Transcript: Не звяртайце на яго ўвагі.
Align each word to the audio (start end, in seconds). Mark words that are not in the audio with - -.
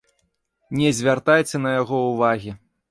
Не 0.79 0.89
звяртайце 1.01 1.55
на 1.65 1.77
яго 1.81 2.05
ўвагі. 2.11 2.59